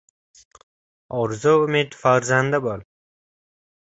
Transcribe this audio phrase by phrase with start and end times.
[1.17, 2.83] —Orzu-umid farzandi bo‘l.